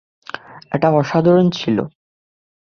এটা 0.71 0.87
অসাধারণ 0.91 1.47
ছিল। 1.49 1.77